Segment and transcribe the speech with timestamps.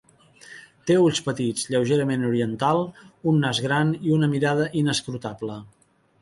[0.85, 2.81] Té ulls petits, lleugerament oriental,
[3.33, 5.61] un nas gran i una mirada inescrutable.